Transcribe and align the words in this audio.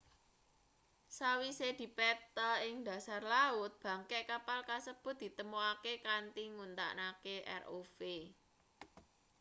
sawise 1.17 1.69
dipetha 1.79 2.51
ing 2.67 2.75
dhasar 2.87 3.21
laut 3.33 3.71
bangke 3.83 4.19
kapal 4.31 4.59
kasebut 4.69 5.15
ditemokake 5.23 5.93
kanthi 6.05 6.43
nggunakake 6.53 7.35
rov 7.63 7.89